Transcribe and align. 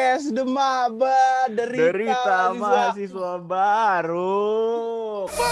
Podcast 0.00 0.32
Demaba 0.32 1.44
Derita, 1.52 1.92
Derita 1.92 2.56
mahasiswa 2.56 3.36
baru. 3.36 5.28
Tapi 5.28 5.44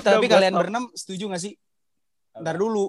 Udah, 0.00 0.08
tapi 0.08 0.24
gua 0.24 0.40
kalian 0.40 0.56
berenam 0.56 0.88
setuju 0.96 1.28
gak 1.28 1.44
sih? 1.44 1.52
Ntar 2.40 2.56
dulu. 2.56 2.88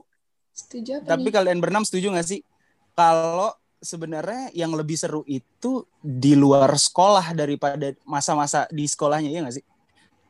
Setuju 0.56 1.04
apa 1.04 1.20
Tapi 1.20 1.28
nih? 1.28 1.36
kalian 1.36 1.60
berenam 1.60 1.84
setuju 1.84 2.16
gak 2.16 2.28
sih? 2.32 2.48
Kalau 2.96 3.52
sebenarnya 3.84 4.56
yang 4.56 4.72
lebih 4.72 4.96
seru 4.96 5.28
itu 5.28 5.84
di 6.00 6.32
luar 6.32 6.72
sekolah 6.80 7.36
daripada 7.36 7.92
masa-masa 8.08 8.72
di 8.72 8.88
sekolahnya 8.88 9.36
ya 9.36 9.44
gak 9.44 9.60
sih? 9.60 9.66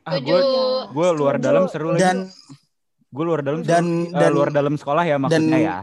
Ah, 0.02 0.18
gue 0.18 0.40
gue 0.88 1.08
luar 1.12 1.34
Setuju. 1.36 1.46
dalam 1.46 1.64
seru 1.66 1.88
lagi. 1.90 2.00
Dan 2.00 2.16
gue 3.08 3.24
luar 3.24 3.40
dalam 3.40 3.60
dan- 3.62 3.86
seru. 4.04 4.08
Eh, 4.08 4.18
dan- 4.18 4.32
luar 4.32 4.50
dalam 4.50 4.74
sekolah 4.74 5.04
ya 5.04 5.16
maksudnya 5.16 5.38
dan- 5.52 5.62
ya. 5.62 5.76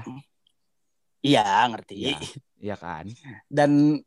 iya 1.21 1.45
ngerti. 1.67 1.95
Iya. 1.97 2.17
Iya 2.59 2.75
kan. 2.75 3.05
Dan 3.47 4.03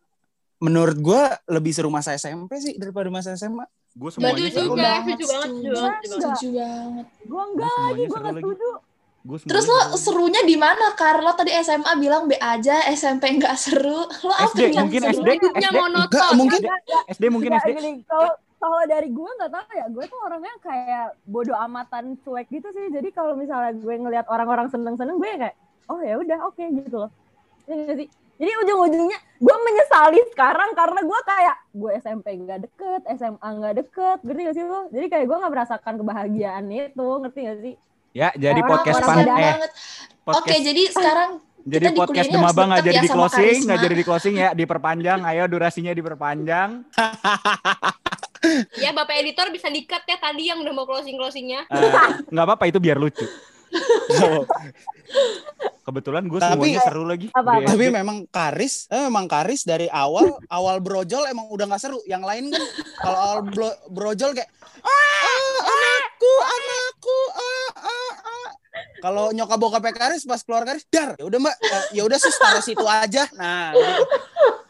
menurut 0.58 0.96
gua 0.96 1.22
lebih 1.46 1.72
seru 1.72 1.88
masa 1.88 2.12
SMP 2.12 2.54
sih 2.56 2.76
daripada 2.76 3.08
masa 3.08 3.32
SMA. 3.32 3.64
Gue 3.90 4.08
semuanya 4.08 4.36
seru. 4.50 4.68
juga, 4.68 4.72
Gue 4.72 4.76
banget, 4.78 5.16
setuju 5.18 5.26
banget, 5.26 5.48
setuju 5.48 5.70
banget. 5.72 6.00
Setuju 6.04 6.48
banget. 6.52 7.06
Gue 7.22 7.42
enggak 7.46 7.72
lagi, 7.74 7.92
gue 7.92 8.06
seru 8.06 8.12
gak 8.18 8.28
lagi. 8.30 8.44
setuju. 8.44 8.68
semuanya 9.22 9.38
Terus 9.44 9.64
lo 9.64 9.78
seru. 9.78 9.96
serunya 9.96 10.42
di 10.42 10.56
mana? 10.56 10.86
Carlo 10.92 11.30
tadi 11.32 11.52
SMA 11.54 11.92
bilang 11.96 12.22
B 12.24 12.34
aja, 12.34 12.76
SMP 12.90 13.24
nggak 13.32 13.54
seru. 13.56 14.00
Lo 14.04 14.32
apa 14.32 14.50
SD, 14.50 14.60
yang 14.66 14.74
mungkin 14.82 15.00
seru? 15.00 15.12
SD, 15.14 15.28
Hidupnya 15.32 15.68
SD. 15.68 15.76
monoton. 15.78 16.08
Enggak, 16.10 16.30
mungkin 16.34 16.60
SD 17.06 17.24
mungkin 17.28 17.50
Enggak, 17.50 17.64
SD. 17.64 17.78
kalau 18.02 18.32
kalau 18.62 18.78
dari 18.86 19.10
gue 19.10 19.30
nggak 19.42 19.50
tahu 19.50 19.70
ya, 19.74 19.86
gue 19.90 20.04
tuh 20.06 20.20
orangnya 20.22 20.54
kayak 20.62 21.18
bodoh 21.26 21.58
amatan 21.58 22.14
cuek 22.22 22.46
gitu 22.46 22.70
sih. 22.70 22.94
Jadi 22.94 23.10
kalau 23.10 23.34
misalnya 23.34 23.74
gue 23.74 23.94
ngelihat 23.98 24.30
orang-orang 24.30 24.70
seneng-seneng, 24.70 25.18
gue 25.18 25.34
kayak, 25.34 25.58
oh 25.90 25.98
ya 25.98 26.14
udah 26.14 26.38
oke 26.46 26.62
gitu 26.62 26.94
loh. 26.94 27.10
Iya 27.66 27.74
nggak 27.74 27.96
sih? 27.98 28.08
Jadi 28.38 28.52
ujung-ujungnya 28.62 29.18
gue 29.42 29.56
menyesali 29.66 30.18
sekarang 30.30 30.70
karena 30.78 31.00
gue 31.02 31.20
kayak 31.26 31.56
gue 31.74 31.90
SMP 31.98 32.26
nggak 32.38 32.60
deket, 32.70 33.02
SMA 33.18 33.48
nggak 33.50 33.74
deket, 33.82 34.18
ngerti 34.22 34.40
gak 34.46 34.54
sih 34.54 34.64
lo? 34.66 34.80
Jadi 34.94 35.06
kayak 35.10 35.24
gue 35.26 35.36
nggak 35.42 35.52
merasakan 35.52 35.94
kebahagiaan 35.98 36.64
itu, 36.70 37.08
ngerti 37.18 37.38
gak 37.42 37.58
sih? 37.66 37.74
Ya, 38.14 38.28
jadi 38.38 38.60
Orang- 38.62 38.70
podcast 38.78 38.98
pan 39.02 39.18
eh 39.18 39.26
banget. 39.26 39.70
podcast 40.22 40.46
Oke, 40.46 40.54
jadi 40.62 40.82
sekarang 40.90 41.30
jadi 41.72 41.84
kita 41.86 41.94
di 41.94 41.98
podcast 41.98 42.10
kuliahnya 42.12 42.38
harus 42.38 42.50
Demaba 42.54 42.62
nggak 42.70 42.82
jadi 42.86 42.94
ya 42.94 43.02
di 43.02 43.10
closing, 43.10 43.58
nggak 43.66 43.80
jadi 43.82 43.94
di 43.94 44.04
closing 44.06 44.34
ya, 44.38 44.48
diperpanjang. 44.54 45.20
Ayo 45.26 45.44
durasinya 45.50 45.92
diperpanjang. 45.94 46.70
Ya 48.74 48.90
Bapak 48.90 49.14
editor 49.16 49.48
bisa 49.48 49.68
dikat 49.68 50.02
ya 50.02 50.16
tadi 50.16 50.50
yang 50.50 50.58
udah 50.58 50.72
mau 50.72 50.82
closing 50.82 51.14
closingnya. 51.14 51.62
Eh, 51.68 51.90
Nggak 52.28 52.44
apa-apa 52.44 52.64
itu 52.66 52.78
biar 52.78 52.98
lucu. 52.98 53.22
Kebetulan 55.82 56.22
gue 56.26 56.38
Tapi- 56.38 56.54
semuanya 56.54 56.80
seru 56.82 57.02
lagi. 57.02 57.26
Apa-apa? 57.28 57.58
Di 57.58 57.66
tapi 57.66 57.84
memang 57.90 58.16
Karis, 58.28 58.86
eh, 58.86 59.02
memang 59.02 59.26
Karis 59.26 59.62
dari 59.62 59.86
awal 59.88 60.30
awal 60.48 60.78
brojol 60.78 61.26
emang 61.26 61.46
udah 61.48 61.66
nggak 61.66 61.82
seru. 61.82 61.98
Yang 62.04 62.22
lain 62.22 62.44
kan 62.50 62.62
kalau 63.00 63.18
awal 63.18 63.38
bro- 63.44 63.80
brojol 63.88 64.30
kayak 64.32 64.50
ah 64.78 65.56
anakku 65.62 66.32
anakku 66.40 67.18
ah 67.32 67.70
ah 67.82 68.14
ah. 68.22 68.48
Kalau 69.00 69.24
nyokap 69.30 69.58
bokapnya 69.58 69.90
Karis 69.92 70.22
pas 70.22 70.38
keluar 70.38 70.62
Karis, 70.62 70.86
dar 70.86 71.18
ya 71.18 71.26
udah 71.26 71.38
mbak, 71.40 71.56
eh, 71.58 71.84
ya 71.98 72.02
udah 72.06 72.18
sus 72.18 72.34
taruh 72.36 72.62
situ 72.62 72.84
aja. 72.84 73.26
Nah, 73.34 73.74
gitu. 73.74 74.02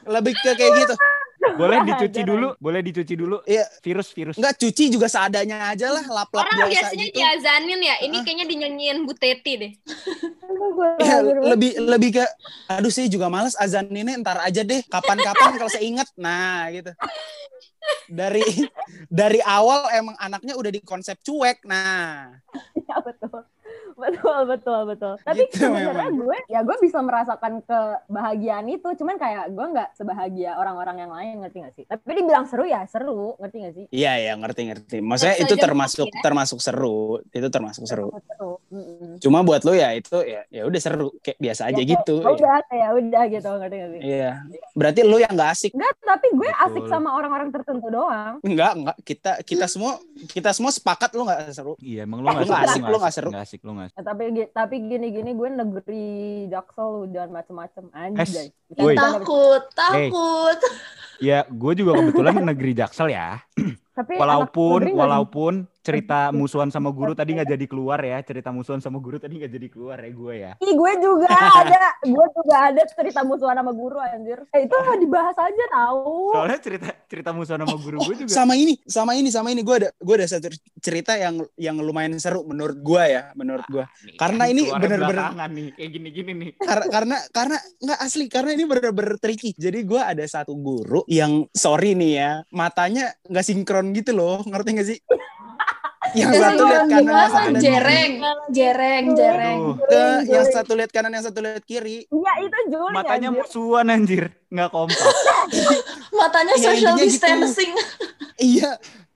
lebih 0.09 0.33
ke 0.35 0.53
kayak 0.55 0.73
gitu. 0.79 0.95
boleh 1.61 1.79
dicuci 1.83 2.21
Jarang. 2.23 2.31
dulu, 2.31 2.49
boleh 2.59 2.81
dicuci 2.81 3.15
dulu. 3.19 3.37
Iya. 3.45 3.65
Virus 3.83 4.09
virus. 4.15 4.35
Enggak 4.39 4.55
cuci 4.59 4.85
juga 4.89 5.07
seadanya 5.11 5.71
aja 5.75 5.91
lah, 5.91 6.05
lap-lap 6.07 6.47
Orang 6.47 6.59
biasa 6.67 6.71
biasanya 6.71 7.07
gitu. 7.11 7.17
diazanin 7.19 7.81
ya. 7.83 7.95
Ini 8.07 8.17
kayaknya 8.23 8.47
dinyanyiin 8.47 8.99
Bu 9.05 9.13
Teti 9.19 9.53
deh. 9.59 9.73
Ya, 11.03 11.19
lebih 11.23 11.75
lebih 11.81 12.11
ke 12.21 12.25
aduh 12.71 12.93
sih 12.93 13.11
juga 13.11 13.27
males 13.27 13.59
azan 13.59 13.91
ini 13.91 14.15
ntar 14.23 14.39
aja 14.41 14.63
deh 14.63 14.81
kapan-kapan 14.87 15.59
kalau 15.59 15.71
saya 15.71 15.83
inget 15.83 16.07
nah 16.15 16.71
gitu 16.71 16.93
dari 18.07 18.45
dari 19.11 19.43
awal 19.43 19.91
emang 19.91 20.15
anaknya 20.23 20.55
udah 20.55 20.71
di 20.71 20.81
konsep 20.85 21.19
cuek 21.21 21.67
nah 21.67 22.31
Ya 22.87 22.97
betul. 23.03 23.43
Betul, 24.03 24.39
betul, 24.47 24.81
betul. 24.87 25.15
Tapi 25.19 25.43
Gitu 25.45 25.63
sebenarnya 25.63 26.07
memang. 26.07 26.21
gue, 26.23 26.39
ya 26.47 26.61
gue 26.61 26.77
bisa 26.79 26.99
merasakan 26.99 27.53
kebahagiaan 27.63 28.67
itu. 28.69 28.89
Cuman 28.95 29.17
kayak 29.17 29.49
gue 29.49 29.67
nggak 29.69 29.89
sebahagia 29.93 30.55
orang-orang 30.55 30.97
yang 30.99 31.11
lain, 31.11 31.35
ngerti 31.39 31.57
gak 31.59 31.75
sih? 31.75 31.85
Tapi 31.85 32.11
dibilang 32.15 32.45
seru 32.45 32.65
ya 32.65 32.83
seru, 32.85 33.35
ngerti 33.37 33.57
gak 33.59 33.75
sih? 33.75 33.85
iya 33.91 34.13
ya 34.19 34.33
ngerti 34.35 34.63
ngerti 34.65 34.97
maksudnya 34.99 35.37
itu 35.39 35.55
termasuk 35.55 36.07
ya. 36.07 36.21
termasuk 36.21 36.59
seru 36.59 37.01
itu 37.27 37.49
termasuk 37.49 37.85
seru 37.85 38.09
Seru. 38.23 38.53
Mm-mm. 38.69 39.19
cuma 39.19 39.41
buat 39.41 39.61
lo 39.61 39.73
ya 39.73 39.93
itu 39.93 40.17
ya 40.19 40.45
ya 40.49 40.63
udah 40.63 40.81
seru 40.81 41.13
kayak 41.19 41.39
biasa 41.39 41.63
aja 41.67 41.79
Ya, 41.79 41.85
gitu 41.89 42.15
kayak, 42.19 42.35
udah, 42.35 42.57
kayak 42.67 42.89
udah 42.95 43.23
gitu, 43.29 43.49
ngerti 43.53 43.77
gak 43.77 43.91
sih? 43.91 44.01
iya 44.03 44.31
berarti 44.73 45.01
lo 45.03 45.17
yang 45.17 45.33
nggak 45.33 45.51
asik 45.51 45.71
Enggak, 45.73 45.95
tapi 46.01 46.27
gue 46.31 46.49
Betul. 46.49 46.65
asik 46.65 46.85
sama 46.87 47.09
orang-orang 47.13 47.49
tertentu 47.51 47.87
doang. 47.89 48.35
enggak 48.41 48.73
enggak 48.75 48.97
kita 49.03 49.33
kita 49.43 49.67
semua 49.67 49.93
kita 50.27 50.51
semua 50.51 50.71
sepakat 50.71 51.11
lo 51.13 51.23
nggak 51.25 51.41
seru 51.51 51.75
Iya, 51.79 52.01
emang 52.03 52.21
lu 52.21 52.27
nggak 52.27 52.39
Lu 52.39 52.47
nggak 52.47 52.63
asik, 52.65 52.83
lu 52.83 52.89
nggak 52.93 53.03
asik, 53.05 53.17
seru. 53.17 53.29
nggak 53.31 53.45
asik, 53.45 53.61
lu 53.61 53.71
nggak 53.73 53.82
asik. 53.89 53.97
Ya, 53.99 54.03
tapi 54.07 54.23
tapi 54.55 54.75
gini-gini 54.87 55.31
gue 55.35 55.49
negeri 55.51 56.07
jaksel 56.51 57.11
udah 57.11 57.25
macem-macem 57.31 57.85
anjay. 57.93 58.51
Es. 58.51 58.79
Woi. 58.79 58.97
Takut, 58.97 59.63
takut. 59.75 60.59
Ya, 61.23 61.47
gue 61.47 61.73
juga 61.79 62.03
kebetulan 62.03 62.43
negeri 62.43 62.75
Jaksel 62.75 63.15
ya. 63.15 63.39
Tapi 63.93 64.17
Walaupun 64.17 64.91
walaupun 64.97 65.53
cerita 65.83 66.31
musuhan 66.31 66.71
sama 66.71 66.95
guru 66.95 67.11
tadi 67.13 67.35
nggak 67.35 67.51
jadi 67.53 67.67
keluar 67.67 67.99
ya, 67.99 68.23
cerita 68.23 68.55
musuhan 68.55 68.79
sama 68.79 69.03
guru 69.03 69.19
tadi 69.19 69.35
nggak 69.37 69.51
jadi 69.51 69.67
keluar 69.69 69.99
ya 69.99 70.11
gue 70.11 70.35
ya. 70.39 70.53
Ih, 70.57 70.73
gue 70.73 70.93
juga 71.03 71.27
ada, 71.29 71.99
gue 72.01 72.27
juga 72.33 72.57
ada 72.71 72.83
cerita 72.87 73.21
musuhan 73.27 73.59
sama 73.59 73.75
guru 73.75 73.99
anjir. 73.99 74.47
Eh, 74.55 74.71
itu 74.71 74.77
dibahas 75.03 75.35
aja 75.35 75.65
tahu. 75.75 76.39
Soalnya 76.39 76.59
cerita 76.63 76.89
cerita 77.11 77.31
musuhan 77.35 77.61
sama 77.67 77.77
guru 77.77 77.99
gue 77.99 78.15
juga. 78.23 78.31
sama 78.31 78.55
ini 78.55 78.79
sama 78.87 79.13
ini 79.19 79.29
sama 79.29 79.49
ini 79.51 79.61
gue 79.61 79.77
ada 79.83 79.89
gue 79.91 80.15
ada 80.15 80.27
satu 80.31 80.49
cerita 80.79 81.19
yang 81.19 81.43
yang 81.59 81.77
lumayan 81.83 82.15
seru 82.17 82.47
menurut 82.47 82.79
gue 82.79 83.03
ya 83.03 83.35
menurut 83.35 83.67
gue 83.67 83.83
Nih, 83.83 84.17
Karena 84.17 84.45
ini 84.49 84.71
bener-bener- 84.71 85.35
nih, 85.53 85.69
kayak 85.75 85.91
gini-gini 85.91 86.33
nih. 86.33 86.51
Kar- 86.63 86.89
karena 86.89 87.17
karena 87.35 87.57
nggak 87.83 87.99
asli 88.01 88.25
karena 88.31 88.51
ini 88.55 88.65
bener-bener 88.65 89.19
tricky 89.19 89.51
jadi 89.59 89.83
gue 89.83 89.99
ada 90.01 90.23
satu 90.25 90.55
guru 90.55 91.03
yang 91.11 91.45
sorry 91.51 91.93
nih 91.93 92.13
ya 92.17 92.31
matanya 92.49 93.13
nggak 93.27 93.45
sinkron 93.45 93.91
gitu 93.93 94.15
loh 94.15 94.41
ngerti 94.47 94.71
gak 94.79 94.89
sih 94.89 94.99
yang 96.15 96.31
satu 96.31 96.63
lihat 96.63 96.85
kanan 96.87 97.03
yang 97.09 97.31
satu 97.31 97.49
lihat 97.49 97.63
Jereng, 97.63 98.13
jereng, 98.51 99.05
jereng. 99.13 99.59
Ke- 99.83 100.23
yang 100.27 100.47
satu 100.47 100.73
lihat 100.73 100.91
kanan 100.91 101.11
yang 101.11 101.23
satu 101.23 101.39
lihat 101.39 101.63
kiri 101.63 102.05
Iya 102.05 102.33
itu 102.41 102.59
Juli 102.69 102.93
matanya 102.93 103.29
anjir. 103.29 103.41
musuhan 103.41 103.87
anjir, 103.89 104.23
nggak 104.49 104.69
kompak. 104.69 104.99
Matanya 106.13 106.55
Iya, 106.55 106.65
social 106.69 106.95
gitu. 106.95 107.05
distancing. 107.09 107.73
iya 108.39 108.71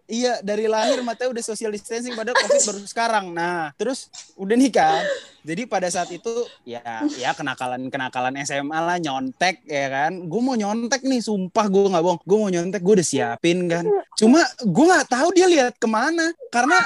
iya 0.06 0.38
dari 0.42 0.70
lahir 0.70 1.02
matanya 1.02 1.34
udah 1.34 1.44
social 1.44 1.70
distancing 1.74 2.14
padahal 2.14 2.38
covid 2.38 2.62
baru 2.62 2.80
sekarang. 2.86 3.26
Nah 3.34 3.74
terus 3.78 4.10
udah 4.38 4.54
nih 4.54 4.72
kan 4.72 5.02
jadi 5.46 5.62
pada 5.70 5.86
saat 5.86 6.10
itu 6.10 6.30
ya 6.66 6.82
ya 7.18 7.30
kenakalan 7.34 7.86
kenakalan 7.86 8.34
SMA 8.42 8.78
lah 8.78 8.98
nyontek 8.98 9.62
ya 9.66 9.86
kan. 9.86 10.26
Gue 10.26 10.40
mau 10.42 10.58
nyontek 10.58 11.06
nih 11.06 11.22
sumpah 11.22 11.66
gue 11.70 11.90
nggak 11.92 12.02
bohong. 12.02 12.20
Gue 12.26 12.38
mau 12.38 12.50
nyontek 12.50 12.82
gue 12.82 12.94
udah 12.98 13.06
siapin 13.06 13.70
kan. 13.70 13.86
Cuma 14.18 14.42
gue 14.62 14.84
nggak 14.86 15.06
tahu 15.06 15.28
dia 15.34 15.46
lihat 15.46 15.78
ke 15.78 15.86
mana 15.86 16.34
karena 16.50 16.78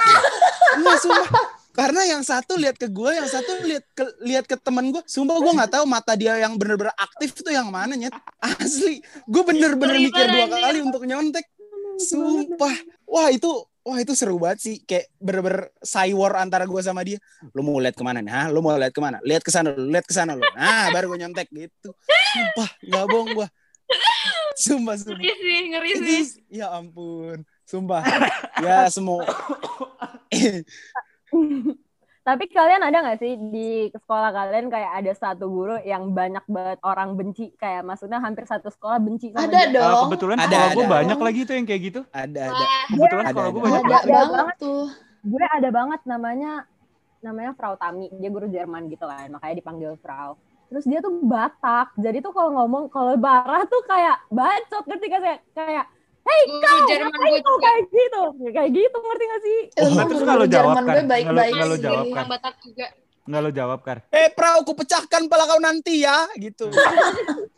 nggak 0.77 0.97
sumpah. 1.01 1.61
Karena 1.71 2.03
yang 2.03 2.19
satu 2.19 2.59
lihat 2.59 2.75
ke 2.75 2.91
gue, 2.91 3.11
yang 3.15 3.31
satu 3.31 3.63
lihat 3.63 3.87
ke 3.95 4.03
lihat 4.27 4.43
ke 4.43 4.59
temen 4.59 4.91
gue. 4.91 4.99
Sumpah 5.07 5.39
gue 5.39 5.53
nggak 5.55 5.71
tahu 5.71 5.87
mata 5.87 6.19
dia 6.19 6.35
yang 6.35 6.59
bener-bener 6.59 6.91
aktif 6.99 7.31
tuh 7.39 7.47
yang 7.47 7.71
mana 7.71 7.95
nyet. 7.95 8.11
Asli, 8.43 8.99
gue 9.23 9.43
bener-bener 9.47 9.95
mikir 10.03 10.25
dua 10.35 10.51
kali 10.51 10.83
untuk 10.83 11.07
nyontek. 11.07 11.47
Sumpah. 12.01 12.75
Wah 13.05 13.29
itu 13.29 13.51
Wah 13.81 13.97
itu 13.97 14.13
seru 14.13 14.37
banget 14.37 14.59
sih 14.61 14.75
Kayak 14.85 15.09
bener-bener 15.17 15.73
cywar 15.81 16.37
antara 16.37 16.69
gue 16.69 16.81
sama 16.85 17.01
dia 17.01 17.17
Lu 17.57 17.65
mau 17.65 17.81
lihat 17.81 17.97
ke 17.97 18.03
mana 18.05 18.21
nih? 18.21 18.29
Hah? 18.29 18.47
Lu 18.53 18.61
mau 18.61 18.77
lihat 18.77 18.93
ke 18.93 19.01
mana? 19.01 19.17
Lihat 19.25 19.41
ke 19.41 19.49
sana 19.49 19.73
lu 19.73 19.89
Lihat 19.89 20.05
ke 20.05 20.13
sana 20.13 20.37
lu 20.37 20.45
Nah 20.53 20.93
baru 20.93 21.09
gue 21.09 21.19
nyontek 21.25 21.49
gitu 21.49 21.89
Sumpah 22.05 22.69
Gak 22.77 23.05
bohong 23.09 23.29
gue 23.33 23.47
Sumpah 24.53 24.95
sumpah 25.01 25.17
Ngeri 25.17 25.33
sih, 25.41 25.59
ngeri 25.73 25.91
sih. 25.97 26.21
ya 26.53 26.69
ampun 26.77 27.41
Sumpah 27.65 28.05
Ya 28.61 28.85
semua 28.93 29.25
Tapi 32.21 32.45
kalian 32.47 32.85
ada 32.85 33.01
nggak 33.01 33.17
sih 33.17 33.33
di 33.49 33.89
sekolah 33.89 34.29
kalian 34.29 34.69
kayak 34.69 34.91
ada 34.93 35.09
satu 35.11 35.49
guru 35.49 35.81
yang 35.81 36.13
banyak 36.13 36.45
banget 36.45 36.77
orang 36.85 37.17
benci 37.17 37.49
kayak 37.57 37.81
maksudnya 37.81 38.21
hampir 38.21 38.45
satu 38.45 38.69
sekolah 38.69 39.01
benci 39.01 39.33
sama 39.33 39.49
Ada 39.49 39.59
dia? 39.65 39.73
Dong. 39.73 40.05
kebetulan 40.05 40.37
Ada, 40.37 40.45
sekolah 40.45 40.69
gue 40.69 40.85
ada. 40.85 40.93
banyak 41.01 41.17
lagi 41.17 41.39
tuh 41.43 41.53
yang 41.57 41.65
kayak 41.65 41.81
gitu. 41.81 41.99
Ada 42.13 42.41
ada 42.45 42.65
Kebetulan 42.87 43.25
Ada, 43.25 43.31
sekolah 43.33 43.49
gue 43.49 43.57
ada. 43.57 43.65
banyak 43.65 43.81
Ada 43.81 43.89
banget. 43.89 44.05
banget. 44.13 44.33
banget 44.37 44.55
tuh. 44.61 44.83
Gue 45.21 45.45
ada 45.49 45.69
banget 45.73 45.99
namanya 46.05 46.51
namanya 47.21 47.51
Frau 47.53 47.73
Tami, 47.73 48.09
dia 48.13 48.29
guru 48.29 48.49
Jerman 48.49 48.89
gitu 48.89 49.05
kan, 49.05 49.29
makanya 49.29 49.55
dipanggil 49.57 49.93
Frau. 49.97 50.37
Terus 50.69 50.85
dia 50.85 51.01
tuh 51.01 51.13
Batak, 51.21 51.93
jadi 51.97 52.17
tuh 52.17 52.33
kalau 52.33 52.53
ngomong 52.53 52.89
kalau 52.89 53.17
barah 53.17 53.65
tuh 53.65 53.81
kayak 53.85 54.25
bacot 54.29 54.83
ngerti 54.85 55.05
gak 55.05 55.21
sih? 55.21 55.37
Kayak 55.53 55.85
Guru 56.21 56.77
Jerman 56.87 57.11
gue 57.11 57.29
Itu 57.33 57.43
juga. 57.43 57.61
kayak 57.65 57.81
gitu. 57.89 58.21
Ya, 58.41 58.49
kayak 58.53 58.71
gitu 58.73 58.97
ngerti 58.97 59.23
gak 59.25 59.41
sih? 59.41 59.57
Ilmu 59.73 59.99
terus 60.05 60.21
guru 60.21 60.29
kalau 60.29 60.45
jawab 60.45 60.75
Jerman 60.75 60.83
kan, 60.85 60.95
gue 60.95 61.05
baik-baik 61.09 61.53
kalau 61.57 61.77
jawab 61.77 62.05
kan. 62.13 62.25
Batak 62.29 62.55
juga. 62.61 62.87
Nggak 63.21 63.41
lo 63.41 63.49
jawab, 63.53 63.79
Kar. 63.85 63.97
Eh, 64.09 64.27
pra, 64.33 64.49
aku 64.57 64.73
pecahkan 64.73 65.29
pala 65.29 65.45
kau 65.45 65.61
nanti 65.61 66.01
ya, 66.01 66.25
gitu. 66.41 66.67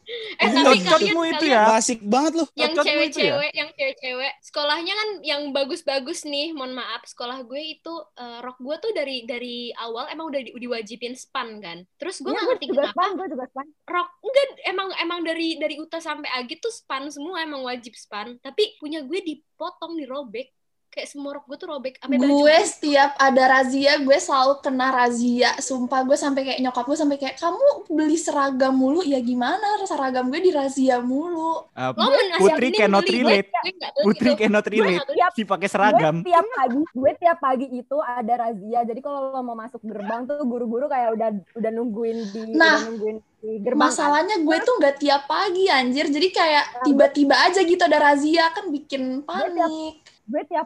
Eh 0.44 0.52
Ini 0.52 0.60
tapi 0.60 0.80
kalian, 0.84 1.16
itu 1.16 1.36
kalian 1.40 1.54
ya. 1.56 1.62
Asik 1.80 2.00
banget 2.04 2.34
loh. 2.36 2.48
yang 2.60 2.74
ya? 2.76 2.84
cewek-cewek, 2.84 3.52
yang 3.56 3.70
cewek-cewek, 3.72 4.34
sekolahnya 4.44 4.94
kan 4.94 5.10
yang 5.24 5.42
bagus-bagus 5.56 6.28
nih. 6.28 6.52
Mohon 6.52 6.84
maaf, 6.84 7.08
sekolah 7.08 7.48
gue 7.48 7.62
itu 7.80 7.94
eh, 8.20 8.40
rok 8.44 8.60
gue 8.60 8.76
tuh 8.84 8.92
dari 8.92 9.24
dari 9.24 9.72
awal 9.80 10.12
emang 10.12 10.28
udah 10.28 10.42
di, 10.44 10.52
diwajibin 10.52 11.16
span 11.16 11.64
kan. 11.64 11.88
Terus 11.96 12.20
gue 12.20 12.30
Iya, 12.30 12.36
nggak 12.36 12.44
gue 12.44 12.50
ngerti 12.52 12.66
juga 12.68 12.84
kenapa 12.84 12.94
span, 12.94 13.10
gue 13.16 13.28
juga 13.32 13.46
span. 13.48 13.68
rok 13.88 14.08
enggak 14.20 14.48
emang 14.68 14.90
emang 15.00 15.20
dari 15.24 15.48
dari 15.56 15.76
UTA 15.80 16.00
sampai 16.04 16.30
Agit 16.36 16.60
tuh 16.60 16.74
span 16.74 17.08
semua 17.08 17.40
emang 17.40 17.64
wajib 17.64 17.96
span. 17.96 18.36
Tapi 18.44 18.76
punya 18.82 19.00
gue 19.06 19.20
dipotong, 19.24 19.96
dirobek. 19.96 20.52
Kayak 20.94 21.10
semua 21.10 21.32
rok 21.34 21.46
gue 21.46 21.58
tuh 21.58 21.68
robek. 21.68 21.94
Sampai 21.98 22.18
baju 22.18 22.30
Gue 22.38 22.58
setiap 22.64 23.18
ada 23.18 23.44
razia, 23.50 23.98
gue 23.98 24.14
selalu 24.14 24.54
kena 24.62 24.88
razia. 24.90 25.50
Sumpah 25.58 26.06
gue 26.06 26.14
sampai 26.14 26.42
kayak 26.44 26.60
nyokap 26.62 26.86
gue 26.86 26.94
sampai 26.96 27.18
kayak 27.18 27.36
kamu 27.36 27.66
beli 27.90 28.14
seragam 28.14 28.74
mulu 28.74 29.02
ya 29.02 29.18
gimana? 29.18 29.82
Seragam 29.84 30.30
gue 30.30 30.38
dirazia 30.40 31.02
mulu. 31.02 31.66
Uh, 31.74 31.90
Lo 31.92 32.08
Putri 32.38 32.70
cannot 32.72 33.04
relate. 33.04 33.50
gue 33.50 33.74
Putri 34.06 34.30
gitu. 34.32 34.40
cannot 34.40 34.66
relate. 34.66 35.02
Tiap, 35.04 35.32
Si 35.34 35.42
pakai 35.44 35.66
seragam. 35.66 36.22
gue 36.22 36.30
tiap 36.30 36.46
pagi, 36.48 36.82
gue 36.86 37.12
tiap 37.18 37.38
pagi 37.40 37.68
itu 37.72 37.98
ada 37.98 38.34
razia. 38.40 38.80
Jadi 38.84 39.00
kalau 39.02 39.30
lo 39.30 39.42
mau 39.42 39.58
masuk 39.58 39.82
gerbang 39.82 40.24
tuh 40.24 40.46
guru-guru 40.46 40.86
kayak 40.86 41.10
udah 41.12 41.30
udah 41.58 41.72
nungguin 41.74 42.18
di 42.30 42.54
Nah, 42.54 42.78
udah 42.78 42.86
nungguin 42.86 43.18
di 43.42 43.52
gerbang. 43.60 43.82
kan. 43.82 43.90
Masalahnya 43.90 44.36
gue 44.40 44.58
tuh 44.62 44.78
nggak 44.78 44.96
tiap 45.00 45.26
pagi 45.26 45.66
anjir. 45.68 46.06
Jadi 46.06 46.30
kayak 46.30 46.86
tiba-tiba 46.86 47.36
aja 47.40 47.60
gitu 47.60 47.82
ada 47.82 47.98
razia 48.00 48.54
kan 48.54 48.70
bikin 48.70 49.26
panik. 49.26 49.50
gue 49.50 49.58
tiap 49.58 50.13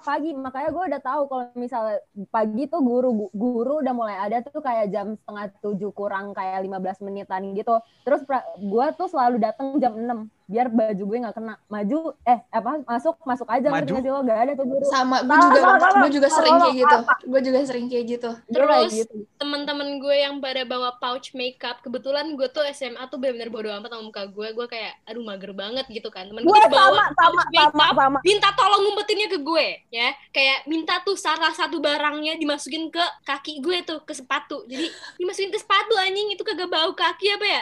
pagi 0.06 0.38
makanya 0.38 0.70
gue 0.70 0.84
udah 0.94 1.02
tahu 1.02 1.22
kalau 1.26 1.46
misalnya 1.58 1.98
pagi 2.30 2.70
tuh 2.70 2.82
guru 2.86 3.30
guru 3.34 3.82
udah 3.82 3.94
mulai 3.98 4.18
ada 4.22 4.46
tuh 4.46 4.62
kayak 4.62 4.94
jam 4.94 5.18
setengah 5.18 5.50
tujuh 5.66 5.92
kurang 5.98 6.32
kayak 6.38 6.62
15 6.62 7.06
menitan 7.06 7.42
gitu. 7.58 7.82
Terus 8.06 8.22
gue 8.62 8.86
tuh 8.94 9.10
selalu 9.10 9.42
datang 9.42 9.82
jam 9.82 9.98
6 9.98 10.37
biar 10.48 10.72
baju 10.72 11.04
gue 11.04 11.18
nggak 11.28 11.36
kena 11.36 11.60
maju 11.68 12.16
eh 12.24 12.40
apa 12.48 12.80
masuk 12.88 13.20
masuk 13.28 13.48
aja 13.52 13.68
ngerti 13.68 13.84
Maju. 13.84 13.92
nggak 13.92 14.04
sih 14.08 14.12
lo 14.16 14.20
gak 14.24 14.40
ada 14.40 14.52
tuh 14.56 14.66
guru 14.66 14.86
Sama 14.88 15.18
gue 15.20 15.36
Salah, 15.36 15.52
juga 15.52 15.60
salah, 15.60 15.80
salah. 15.84 16.00
gue 16.00 16.12
juga 16.16 16.28
sering 16.32 16.56
kayak 16.56 16.76
gitu. 16.80 16.96
apa? 16.96 17.14
Gue 17.28 17.40
juga 17.44 17.58
sering 17.68 17.86
kayak 17.92 18.06
gitu. 18.08 18.30
Terus 18.48 18.92
gitu 18.96 19.16
teman-teman 19.38 19.88
gue 20.00 20.16
yang 20.18 20.40
pada 20.40 20.64
bawa 20.64 20.96
pouch 20.98 21.36
makeup, 21.36 21.84
kebetulan 21.84 22.32
gue 22.34 22.48
tuh 22.48 22.64
SMA 22.72 23.04
tuh 23.12 23.20
benar-benar 23.20 23.50
bodo 23.52 23.70
amat 23.76 23.92
sama 23.92 24.04
muka 24.08 24.24
gue. 24.32 24.48
Gue 24.56 24.68
kayak 24.72 24.94
aduh 25.04 25.24
mager 25.28 25.52
banget 25.52 25.86
gitu 25.92 26.08
kan. 26.08 26.32
Temen 26.32 26.42
gue 26.48 26.60
bawa 26.72 27.12
sama 27.12 27.12
sama 27.12 27.42
pouch 27.44 27.52
sama 27.52 27.84
makeup, 27.84 27.98
sama 28.00 28.18
minta 28.24 28.50
tolong 28.56 28.82
ngumpetinnya 28.88 29.28
ke 29.28 29.40
gue 29.44 29.68
ya. 29.92 30.10
Kayak 30.32 30.58
minta 30.72 31.04
tuh 31.04 31.20
salah 31.20 31.52
satu 31.52 31.84
barangnya 31.84 32.40
dimasukin 32.40 32.88
ke 32.88 33.04
kaki 33.28 33.60
gue 33.60 33.84
tuh 33.84 34.00
ke 34.08 34.16
sepatu. 34.16 34.64
Jadi 34.66 34.88
dimasukin 35.20 35.52
ke 35.52 35.60
sepatu 35.60 35.94
anjing 36.00 36.32
itu 36.32 36.42
kagak 36.48 36.72
bau 36.72 36.96
kaki 36.96 37.36
apa 37.36 37.46
ya? 37.46 37.62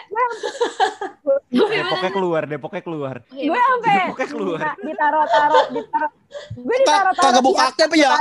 Depoknya 1.50 2.12
keluar, 2.14 2.44
Depoknya 2.76 2.92
keluar. 2.92 3.16
Iya, 3.32 3.48
gue 3.48 3.60
sampai 3.64 3.96
Depoknya 3.96 4.28
keluar. 4.28 4.60
dita- 4.60 4.80
ditaruh-taruh 4.84 5.66
ditaruh 5.72 6.12
gue 6.12 6.76
Kak, 6.76 6.80
ditaruh-taruh 6.84 7.24
kagak 7.24 7.44
tiap 7.48 7.56
kaki 7.56 7.82
apa 7.88 7.96
ya? 7.96 8.12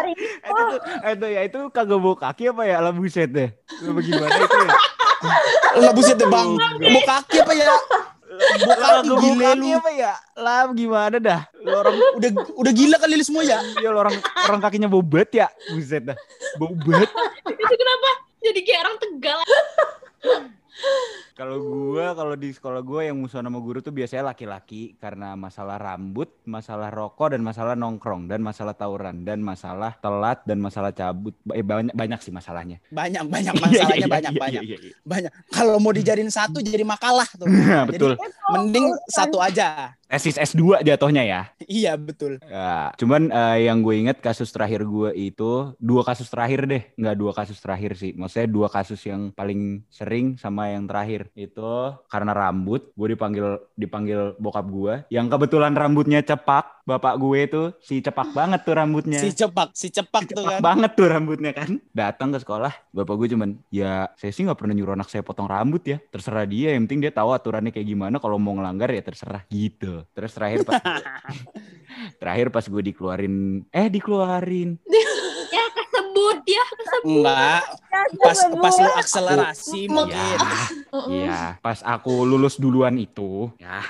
itu, 0.47 0.65
itu 1.11 1.27
ya 1.27 1.41
itu 1.43 1.59
kagak 1.75 1.99
bawa 1.99 2.15
kaki 2.15 2.43
apa 2.55 2.63
ya? 2.63 2.77
Lah 2.79 2.93
buset 2.95 3.31
deh. 3.35 3.51
Lu 3.83 3.91
Bagaimana 3.99 4.31
itu 4.31 4.59
ya? 4.63 4.71
Lah 5.75 5.91
buset 5.91 6.15
deh 6.15 6.29
bang, 6.31 6.49
mau 6.87 7.03
kaki 7.03 7.37
apa 7.43 7.53
ya? 7.53 7.67
Gile 8.55 8.75
kaki 8.79 9.09
lu. 9.59 9.79
apa 9.79 9.91
ya? 9.91 10.13
Lah 10.39 10.71
gimana 10.71 11.17
dah? 11.19 11.41
Lu 11.59 11.75
orang 11.75 11.95
Udah 12.15 12.31
udah 12.55 12.73
gila 12.73 12.97
kali 13.03 13.15
lu 13.19 13.25
semua 13.27 13.43
ya? 13.43 13.59
ya 13.83 13.91
lu 13.91 13.99
orang 13.99 14.15
orang 14.47 14.61
kakinya 14.63 14.87
bau 14.87 15.03
bet 15.03 15.35
ya? 15.35 15.51
Buset 15.75 16.07
dah. 16.07 16.17
Bau 16.55 16.71
bet. 16.79 17.11
itu 17.51 17.75
kenapa? 17.75 18.11
Jadi 18.39 18.61
kayak 18.63 18.81
orang 18.87 18.97
tegal. 19.03 19.39
Kalau 21.35 21.59
gua 21.59 22.15
kalau 22.15 22.39
di 22.39 22.55
sekolah 22.55 22.79
gua 22.79 23.11
yang 23.11 23.19
musuhan 23.19 23.43
sama 23.43 23.59
guru 23.59 23.83
tuh 23.83 23.91
biasanya 23.91 24.31
laki-laki 24.31 24.95
karena 25.03 25.35
masalah 25.35 25.83
rambut, 25.83 26.31
masalah 26.47 26.95
rokok 26.95 27.35
dan 27.35 27.43
masalah 27.43 27.75
nongkrong 27.75 28.31
dan 28.31 28.39
masalah 28.39 28.71
tawuran 28.71 29.27
dan 29.27 29.43
masalah 29.43 29.99
telat 29.99 30.47
dan 30.47 30.63
masalah 30.63 30.95
cabut. 30.95 31.35
Eh, 31.51 31.67
banyak 31.67 31.91
banyak 31.91 32.23
sih 32.23 32.31
masalahnya. 32.31 32.79
Banyak 32.87 33.27
banyak 33.35 33.51
Iya, 33.51 33.67
masalahnya 33.67 33.99
iya, 33.99 34.07
banyak 34.07 34.33
iya, 34.33 34.43
banyak 34.47 34.63
iya, 34.63 34.77
iya. 34.79 34.95
banyak. 35.03 35.33
Kalau 35.51 35.83
mau 35.83 35.91
dijadiin 35.91 36.31
satu 36.31 36.63
jadi 36.63 36.87
makalah 36.87 37.27
tuh. 37.35 37.51
Nah, 37.65 37.89
Jadi 37.91 37.97
betul. 37.97 38.13
mending 38.55 38.87
satu 39.11 39.43
aja. 39.43 39.97
Tesis 40.09 40.37
S2 40.37 40.85
jatuhnya 40.85 41.23
ya. 41.25 41.43
Iya 41.65 41.97
betul. 41.97 42.39
Ya, 42.45 42.93
cuman 43.01 43.33
eh, 43.33 43.67
yang 43.67 43.81
gue 43.81 43.95
inget 43.97 44.21
kasus 44.21 44.53
terakhir 44.53 44.85
gue 44.85 45.11
itu 45.17 45.73
dua 45.81 46.03
kasus 46.05 46.29
terakhir 46.29 46.69
deh, 46.69 46.83
nggak 46.95 47.17
dua 47.17 47.33
kasus 47.33 47.59
terakhir 47.59 47.97
sih. 47.97 48.13
Maksudnya 48.15 48.49
dua 48.51 48.69
kasus 48.69 49.01
yang 49.09 49.33
paling 49.33 49.83
sering 49.89 50.37
sama 50.37 50.71
yang 50.71 50.85
terakhir 50.85 51.33
itu 51.35 51.97
karena 52.09 52.33
rambut. 52.37 52.93
Gue 52.95 53.17
dipanggil 53.17 53.59
dipanggil 53.75 54.37
bokap 54.37 54.67
gue, 54.69 54.95
yang 55.09 55.27
kebetulan 55.33 55.73
rambutnya 55.73 56.21
cepak. 56.21 56.74
Bapak 56.85 57.17
gue 57.17 57.49
itu 57.49 57.63
si 57.81 58.05
cepak 58.05 58.37
banget 58.37 58.61
tuh 58.61 58.77
rambutnya. 58.77 59.17
Si 59.17 59.33
cepak, 59.33 59.73
si 59.73 59.89
cepak 59.89 60.29
tuh 60.29 60.37
cepak 60.37 60.53
kan. 60.53 60.61
banget 60.61 60.91
tuh 60.93 61.09
rambutnya 61.09 61.57
kan. 61.57 61.81
Datang 61.97 62.29
ke 62.29 62.45
sekolah, 62.45 62.77
bapak 62.93 63.15
gue 63.17 63.29
cuman 63.33 63.57
ya 63.73 64.13
saya 64.21 64.29
sih 64.29 64.45
nggak 64.45 64.61
pernah 64.61 64.77
nyuruh 64.77 64.93
anak 64.93 65.09
saya 65.09 65.25
potong 65.25 65.49
rambut 65.49 65.81
ya. 65.81 65.97
Terserah 66.13 66.45
dia, 66.45 66.77
yang 66.77 66.85
penting 66.85 67.09
dia 67.09 67.13
tahu 67.17 67.33
aturannya 67.33 67.73
kayak 67.73 67.89
gimana. 67.89 68.21
Kalau 68.21 68.37
mau 68.37 68.53
ngelanggar 68.53 68.93
ya 68.93 69.01
terserah 69.01 69.49
gitu. 69.49 70.05
Terus 70.13 70.37
terakhir 70.37 70.61
pas 70.69 70.77
terakhir 72.21 72.53
pas 72.53 72.65
gue 72.69 72.83
dikeluarin, 72.85 73.65
eh 73.73 73.89
dikeluarin. 73.89 74.77
Ya 75.49 75.65
kesebut 75.73 76.39
ya. 76.45 76.65
Enggak, 77.01 77.63
Ya, 77.89 78.01
pas 78.21 78.39
pas 78.61 78.75
lu 78.77 78.91
akselerasi 78.93 79.81
Aku- 79.89 79.95
mungkin. 80.05 80.37
Ya, 80.37 80.61
iya. 81.09 81.41
Pas 81.65 81.81
aku 81.81 82.29
lulus 82.29 82.61
duluan 82.61 83.01
itu, 83.01 83.49
ya. 83.57 83.81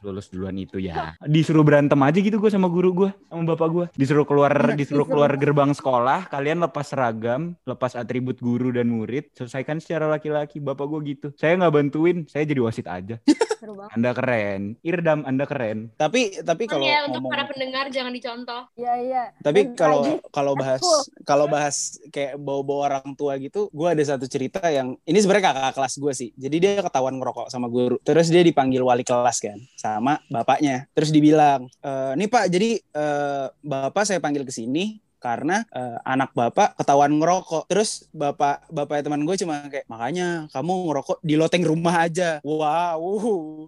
Lulus 0.00 0.32
duluan 0.32 0.56
itu 0.56 0.80
ya. 0.80 1.14
Disuruh 1.24 1.62
berantem 1.62 1.98
aja 2.00 2.18
gitu 2.18 2.40
gue 2.40 2.50
sama 2.50 2.66
guru 2.70 2.90
gue, 3.06 3.10
sama 3.28 3.42
bapak 3.54 3.68
gue. 3.68 3.86
Disuruh 3.94 4.24
keluar, 4.24 4.52
disuruh 4.74 5.06
keluar 5.06 5.30
gerbang 5.36 5.70
sekolah. 5.74 6.26
Kalian 6.30 6.62
lepas 6.64 6.90
seragam, 6.90 7.54
lepas 7.68 7.94
atribut 7.94 8.40
guru 8.40 8.72
dan 8.72 8.88
murid. 8.88 9.30
Selesaikan 9.36 9.78
secara 9.78 10.08
laki-laki. 10.08 10.58
Bapak 10.58 10.86
gue 10.88 11.00
gitu. 11.16 11.28
Saya 11.36 11.56
nggak 11.60 11.72
bantuin, 11.72 12.24
saya 12.26 12.44
jadi 12.48 12.60
wasit 12.64 12.86
aja. 12.88 13.16
Seru 13.60 13.76
banget. 13.76 13.92
Anda 13.92 14.10
keren, 14.16 14.62
Irdam, 14.80 15.20
Anda 15.28 15.44
keren. 15.44 15.92
Tapi 16.00 16.40
tapi 16.40 16.64
kalau 16.64 16.88
ya 16.88 17.04
untuk 17.04 17.20
ngomong 17.20 17.32
para 17.36 17.44
pendengar 17.44 17.92
jangan 17.92 18.08
dicontoh. 18.08 18.64
Iya 18.72 18.94
iya. 19.04 19.24
tapi 19.44 19.76
kalau 19.76 20.16
kalau 20.32 20.56
bahas 20.56 20.80
kalau 21.28 21.44
bahas 21.44 22.00
kayak 22.08 22.40
bawa-bawa 22.40 22.96
orang 22.96 23.12
tua 23.20 23.36
gitu, 23.36 23.68
gue 23.68 23.88
ada 23.92 24.00
satu 24.00 24.24
cerita 24.24 24.64
yang 24.72 24.96
ini 25.04 25.18
sebenarnya 25.20 25.52
kakak 25.52 25.76
kelas 25.76 25.94
gue 26.00 26.12
sih. 26.16 26.30
Jadi 26.40 26.56
dia 26.56 26.80
ketahuan 26.80 27.20
ngerokok 27.20 27.52
sama 27.52 27.68
guru. 27.68 28.00
Terus 28.00 28.32
dia 28.32 28.40
dipanggil 28.40 28.80
wali 28.80 29.04
kelas 29.04 29.44
kan 29.44 29.60
sama 29.76 30.16
bapaknya. 30.32 30.88
Terus 30.96 31.12
dibilang, 31.12 31.68
e, 31.84 31.90
nih 32.16 32.28
pak, 32.32 32.48
jadi 32.48 32.80
eh, 32.80 33.46
bapak 33.60 34.08
saya 34.08 34.24
panggil 34.24 34.48
ke 34.48 34.52
sini 34.56 34.96
karena 35.20 35.62
eh, 35.70 35.96
anak 36.02 36.32
bapak 36.32 36.74
ketahuan 36.80 37.12
ngerokok. 37.20 37.68
Terus 37.68 38.08
bapak 38.10 38.66
bapaknya 38.72 39.06
teman 39.06 39.22
gue 39.28 39.36
cuma 39.36 39.68
kayak 39.68 39.86
makanya 39.86 40.48
kamu 40.50 40.72
ngerokok 40.90 41.18
di 41.20 41.34
loteng 41.36 41.64
rumah 41.68 42.08
aja. 42.08 42.40
Wow, 42.42 43.04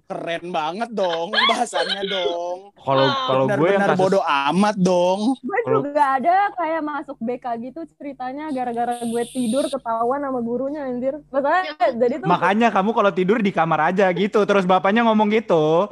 keren 0.08 0.48
banget 0.50 0.90
dong 0.90 1.28
bahasannya 1.30 2.02
dong. 2.08 2.58
Kalau 2.74 3.06
kalau 3.28 3.44
gue 3.46 3.68
yang 3.68 3.84
Benar-benar 3.84 3.88
kasus 3.92 4.00
bodoh 4.00 4.24
amat 4.24 4.76
dong. 4.80 5.20
Gue 5.38 5.58
Kalau- 5.62 5.84
juga 5.84 6.02
ada 6.18 6.36
kayak 6.56 6.82
masuk 6.82 7.16
BK 7.20 7.46
gitu 7.70 7.80
ceritanya 8.00 8.48
gara-gara 8.50 8.98
gue 9.04 9.24
tidur 9.28 9.68
ketahuan 9.68 10.24
sama 10.24 10.40
gurunya 10.40 10.88
anjir. 10.88 11.20
Masalahnya 11.28 11.76
jadi 11.78 12.14
tuh 12.18 12.26
Makanya 12.26 12.68
kamu 12.72 12.90
kalau 12.96 13.10
tidur 13.12 13.38
di 13.38 13.52
kamar 13.52 13.92
aja 13.92 14.08
gitu. 14.16 14.40
Terus 14.48 14.64
bapaknya 14.64 15.04
ngomong 15.04 15.28
gitu. 15.28 15.86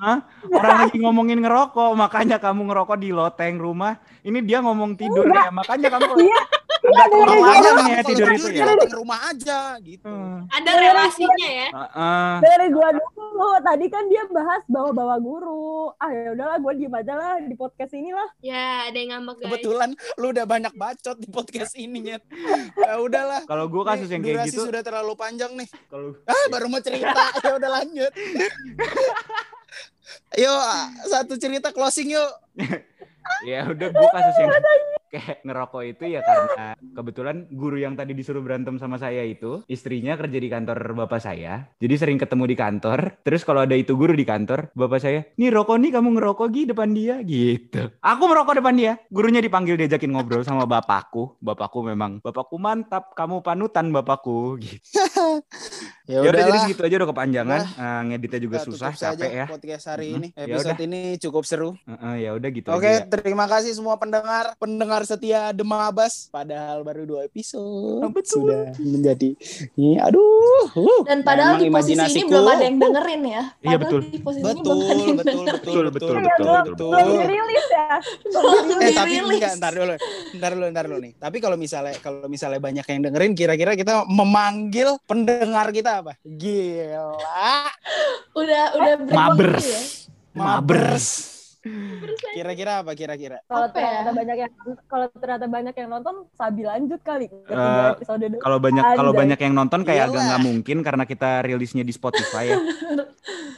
Hah? 0.00 0.18
Orang 0.48 0.76
lagi 0.82 0.96
ngomongin 0.98 1.38
ngerokok, 1.38 1.92
makanya 1.92 2.36
kamu 2.36 2.66
ngerokok 2.66 2.96
di 2.96 3.12
loteng 3.12 3.56
rumah. 3.56 3.94
Ini 4.20 4.40
dia 4.40 4.58
ngomong 4.58 4.96
tidur 4.96 5.28
ya, 5.28 5.48
makanya 5.50 5.92
kamu 5.92 6.08
Iya. 6.24 6.40
nggak 6.80 7.06
tahu 7.06 7.20
alasannya 7.20 7.60
kamu 7.60 7.80
kalau 7.92 8.08
tidur 8.08 8.28
itu 8.32 8.46
tidur 8.48 8.72
ya. 8.72 8.80
di 8.80 8.94
rumah 8.96 9.18
aja 9.28 9.58
gitu. 9.78 10.08
Hmm. 10.08 10.48
Ada 10.48 10.70
relasinya 10.74 11.48
ya. 11.52 11.68
Heeh. 11.70 12.32
dari 12.40 12.66
gua 12.70 12.88
dulu 12.90 13.20
tadi 13.60 13.86
kan 13.86 14.08
dia 14.08 14.24
bahas 14.26 14.64
bawa-bawa 14.64 15.20
guru. 15.20 15.92
Ah 15.94 16.08
ya 16.08 16.32
udahlah 16.32 16.56
gue 16.56 16.72
diem 16.74 16.94
aja 16.94 17.12
lah 17.12 17.32
di 17.38 17.52
podcast 17.52 17.92
ini 17.92 18.10
lah. 18.10 18.28
Ya, 18.40 18.88
ada 18.88 18.96
yang 18.96 19.12
ngambek 19.12 19.36
guys. 19.36 19.44
Kebetulan 19.44 19.90
lu 20.16 20.32
udah 20.32 20.46
banyak 20.46 20.72
bacot 20.72 21.16
di 21.16 21.28
podcast 21.28 21.76
ini 21.76 21.98
Nyet. 22.02 22.24
Ya 22.74 22.96
udahlah. 22.96 23.44
Kalau 23.44 23.68
gue 23.68 23.82
kasus 23.84 24.08
Nih, 24.08 24.12
yang 24.16 24.22
kayak 24.22 24.36
durasi 24.40 24.50
gitu, 24.50 24.60
sudah 24.64 24.80
terlalu 24.80 25.12
panjang 25.14 25.52
nih. 25.52 25.68
kalau 25.86 26.16
Ah, 26.24 26.44
baru 26.48 26.66
mau 26.66 26.80
cerita. 26.80 27.12
ya 27.44 27.52
udah 27.54 27.70
lanjut. 27.70 28.12
Yuk, 30.38 30.62
satu 31.10 31.34
cerita 31.36 31.74
closing 31.74 32.14
yuk. 32.14 32.32
ya 33.50 33.66
udah 33.66 33.88
gue 33.88 34.08
kasus 34.10 34.36
yang 34.42 34.50
kayak 35.10 35.42
ngerokok 35.42 35.82
itu 35.84 36.04
ya 36.08 36.20
karena 36.22 36.66
kebetulan 36.94 37.36
guru 37.50 37.76
yang 37.76 37.94
tadi 37.94 38.14
disuruh 38.14 38.40
berantem 38.40 38.78
sama 38.78 38.96
saya 38.96 39.20
itu 39.20 39.60
istrinya 39.66 40.14
kerja 40.14 40.38
di 40.38 40.46
kantor 40.46 40.78
bapak 40.96 41.18
saya. 41.18 41.66
Jadi 41.76 41.94
sering 41.96 42.16
ketemu 42.16 42.44
di 42.46 42.56
kantor. 42.56 42.98
Terus 43.20 43.42
kalau 43.42 43.60
ada 43.60 43.74
itu 43.74 43.92
guru 43.92 44.14
di 44.14 44.22
kantor, 44.22 44.70
bapak 44.72 44.98
saya, 44.98 45.20
"Nih 45.34 45.50
rokok 45.50 45.76
nih 45.76 45.90
kamu 45.92 46.08
ngerokok 46.14 46.48
Gi 46.48 46.62
depan 46.70 46.90
dia." 46.90 47.18
gitu. 47.20 47.90
Aku 47.98 48.22
merokok 48.24 48.56
depan 48.56 48.74
dia. 48.74 48.92
Gurunya 49.10 49.38
dipanggil 49.38 49.74
diajakin 49.76 50.10
ngobrol 50.10 50.42
sama 50.42 50.64
bapakku. 50.64 51.36
Bapakku 51.38 51.82
memang, 51.82 52.22
"Bapakku 52.22 52.56
mantap, 52.56 53.12
kamu 53.12 53.42
panutan 53.42 53.90
bapakku." 53.90 54.56
gitu. 54.56 54.78
Ya 56.10 56.26
Ya 56.26 56.34
udah 56.34 56.42
jadi 56.42 56.58
segitu 56.66 56.82
aja 56.82 56.94
udah 56.98 57.08
kepanjangan. 57.08 57.60
Eh, 57.70 58.00
ngeditnya 58.10 58.40
juga 58.42 58.58
Kita 58.58 58.66
susah, 58.66 58.90
capek 58.92 59.30
ya. 59.30 59.46
podcast 59.46 59.84
hari 59.86 60.10
Mhm. 60.10 60.16
ini. 60.18 60.28
Ya 60.34 60.42
Episode 60.50 60.82
ini 60.82 61.00
cukup 61.16 61.42
seru. 61.46 61.70
Heeh, 61.86 62.14
ya 62.26 62.30
udah 62.34 62.48
gitu 62.50 62.66
Oke, 62.66 62.82
aja. 62.82 62.98
ya. 62.98 63.06
terima 63.06 63.46
kasih 63.46 63.70
semua 63.70 63.94
pendengar, 63.94 64.58
pendengar 64.58 64.99
setia 65.02 65.50
Demabas. 65.50 66.28
Padahal 66.28 66.80
baru 66.80 67.04
dua 67.04 67.20
episode 67.22 67.60
Oh, 67.98 68.08
betul. 68.08 68.46
sudah 68.46 68.72
menjadi, 68.76 69.34
ini, 69.74 69.96
aduh. 69.96 70.66
uh. 70.70 71.00
Dan 71.02 71.20
padahal 71.20 71.56
Memang 71.56 71.62
di 71.62 71.68
posisi 71.70 71.92
ini 71.92 72.00
imajinasiku. 72.00 72.28
belum 72.28 72.46
ada 72.46 72.64
yang 72.64 72.76
dengerin 72.78 73.20
ya. 73.22 73.28
Iya, 73.30 73.44
Padahal 73.50 73.80
betul. 73.80 74.00
Di 74.02 74.18
posisi 74.18 74.40
ini 74.40 74.46
Betul, 74.46 74.62
belum 74.62 74.80
ada 74.80 74.90
yang 74.90 75.16
betul, 75.16 75.20
dengerin. 75.20 75.46
betul, 75.50 75.60
Betul, 75.60 75.84
betul, 75.90 76.08
Iya, 76.10 76.20
betul, 76.20 76.40
belum, 76.40 76.62
betul. 76.66 76.90
belum 76.90 77.18
dirilis 77.20 77.66
ya. 77.68 77.86
Belum 78.24 78.64
Eh 78.80 78.92
tapi 78.92 79.10
dirilis. 79.10 79.34
enggak, 79.36 79.52
ntar 79.56 79.72
dulu, 79.72 79.94
ntar 80.34 80.50
dulu, 80.52 80.66
ntar 80.68 80.84
dulu 80.86 80.98
nih. 81.00 81.12
Tapi 81.16 81.36
kalau 81.38 81.56
misalnya 81.56 81.94
kalau 81.98 82.26
misalnya 82.26 82.58
banyak 82.58 82.84
yang 82.84 83.00
dengerin, 83.02 83.32
kira-kira 83.34 83.72
kita 83.74 83.94
memanggil 84.06 84.88
pendengar 85.04 85.68
kita 85.70 86.00
apa? 86.00 86.12
Gila, 86.22 87.16
Udah 88.32 88.64
udah 88.74 88.94
break 88.98 89.12
Mabers. 89.12 89.54
waktu 89.56 89.68
ya. 89.68 89.82
Mabers. 90.32 91.06
Kira-kira 92.32 92.80
apa? 92.80 92.92
Kira-kira? 92.92 93.36
Kalau 93.44 93.66
ya? 93.66 93.72
ternyata 93.72 94.10
banyak 94.12 94.36
yang 94.38 94.52
kalau 94.86 95.06
ternyata 95.12 95.46
banyak 95.46 95.74
yang 95.74 95.88
nonton, 95.90 96.14
Sabi 96.32 96.62
lanjut 96.62 97.00
kali 97.00 97.26
Eh, 97.28 97.90
dulu. 98.00 98.36
Kalau 98.38 98.58
banyak 98.58 98.84
kalau 98.96 99.12
banyak 99.12 99.38
yang 99.38 99.54
nonton 99.54 99.80
kayak 99.82 100.08
agak 100.08 100.14
Iyalah. 100.14 100.26
nggak 100.30 100.42
mungkin 100.42 100.76
karena 100.80 101.04
kita 101.04 101.44
rilisnya 101.44 101.82
di 101.82 101.92
Spotify 101.92 102.44
ya. 102.50 102.58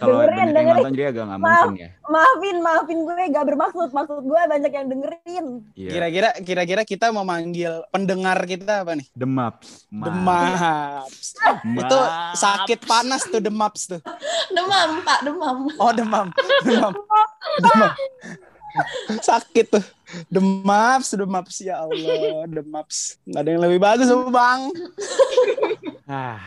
Kalau 0.02 0.18
Dengerin, 0.18 0.26
banyak 0.26 0.42
yang 0.42 0.50
dengerin. 0.50 0.74
nonton 0.74 0.92
jadi 0.92 1.04
agak 1.06 1.22
nggak 1.22 1.38
Maaf. 1.38 1.62
mungkin 1.62 1.74
ya. 1.78 1.90
Maafin, 2.02 2.56
maafin 2.58 2.98
gue 3.06 3.22
gak 3.30 3.46
bermaksud. 3.46 3.88
Maksud 3.88 4.22
gue 4.26 4.40
banyak 4.50 4.72
yang 4.74 4.86
dengerin. 4.90 5.44
Iya. 5.72 5.90
Kira-kira 5.94 6.28
kira-kira 6.42 6.82
kita 6.82 7.06
memanggil 7.08 7.72
pendengar 7.88 8.42
kita 8.42 8.82
apa 8.82 8.98
nih? 8.98 9.06
Demaps. 9.14 9.86
Demaps. 9.86 11.38
Itu 11.62 11.98
sakit 12.34 12.82
panas 12.82 13.22
tuh 13.24 13.38
demaps 13.38 13.82
tuh. 13.88 14.00
Demam, 14.50 14.90
Pak, 15.00 15.18
demam. 15.22 15.56
Oh 15.78 15.92
demam, 15.94 16.26
demam. 16.66 16.92
Sakit 19.28 19.66
tuh. 19.68 19.84
Demaps, 20.28 21.16
demaps 21.16 21.56
ya 21.60 21.84
Allah, 21.84 22.44
demaps. 22.48 23.20
Nggak 23.24 23.40
ada 23.40 23.50
yang 23.52 23.62
lebih 23.64 23.80
bagus 23.80 24.08
bang. 24.08 24.60
Ah, 26.08 26.40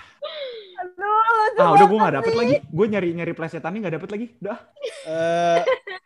Aduh, 1.55 1.63
ah 1.63 1.69
udah 1.73 1.85
gue 1.87 1.97
nggak 1.97 2.15
dapet 2.21 2.33
lagi. 2.35 2.55
Gue 2.67 2.85
nyari 2.91 3.09
nyari 3.15 3.33
plesetannya 3.33 3.79
nggak 3.81 3.95
dapet 3.97 4.09
lagi. 4.11 4.27
Udah. 4.43 4.57
Eh, 5.07 5.59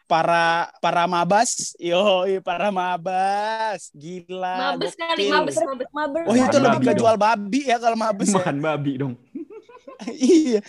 para 0.05 0.69
para 0.79 1.03
mabas, 1.09 1.73
yo 1.81 2.23
para 2.45 2.69
mabas, 2.69 3.89
gila. 3.91 4.75
Mabes 4.77 4.93
kali, 4.95 5.23
mabes, 5.27 5.57
mabes. 5.57 5.87
Mabers. 5.91 6.25
Oh 6.29 6.35
itu 6.37 6.57
lebih 6.61 6.79
ke 6.85 6.93
jual 6.95 7.15
babi 7.17 7.61
ya 7.67 7.77
kalau 7.81 7.97
mabes 7.97 8.29
ya. 8.29 8.37
Makan 8.39 8.57
babi 8.61 8.93
dong. 9.01 9.13
iya. 10.13 10.61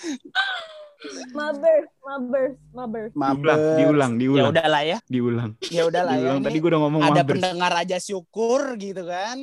Mabers, 1.33 1.89
mabers, 2.05 2.55
mabers. 2.77 3.13
Mabes. 3.17 3.41
Diulang, 3.81 3.81
diulang, 3.81 4.13
Ya 4.13 4.21
diulang, 4.21 4.53
udahlah 4.53 4.83
ya. 4.85 4.99
diulang. 5.09 5.51
Ya 5.73 5.83
udahlah 5.89 6.15
ya. 6.15 6.21
Diulang. 6.29 6.45
Tadi 6.45 6.57
gue 6.61 6.71
udah 6.71 6.81
ngomong 6.85 7.03
ada 7.03 7.13
mabers. 7.25 7.33
pendengar 7.41 7.73
aja 7.73 7.97
syukur 7.97 8.61
gitu 8.77 9.03
kan 9.09 9.37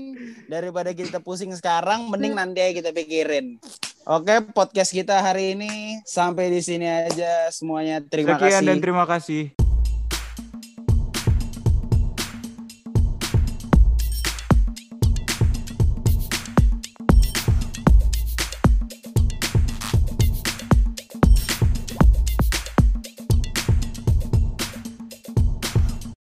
daripada 0.46 0.94
kita 0.94 1.18
pusing 1.18 1.50
sekarang 1.58 2.08
mending 2.08 2.38
nanti 2.38 2.62
aja 2.62 2.74
kita 2.78 2.90
pikirin 2.94 3.58
oke 4.06 4.54
podcast 4.54 4.94
kita 4.94 5.20
hari 5.20 5.58
ini 5.58 6.00
sampai 6.06 6.48
di 6.48 6.62
sini 6.64 6.88
aja 6.88 7.50
semuanya 7.50 8.00
terima 8.06 8.38
Sekian 8.38 8.62
kasih 8.62 8.68
dan 8.68 8.78
terima 8.80 9.04
kasih. 9.04 9.67